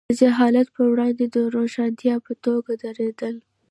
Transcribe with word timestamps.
د 0.09 0.11
جهالت 0.21 0.67
پر 0.75 0.85
وړاندې 0.91 1.25
د 1.35 1.37
روښانتیا 1.55 2.15
په 2.25 2.33
توګه 2.45 2.71
درېدل. 2.83 3.35